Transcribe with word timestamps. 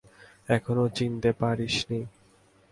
এখনও 0.49 0.85
চিনতে 0.97 1.29
পারিস 1.33 1.75
নি? 1.89 1.99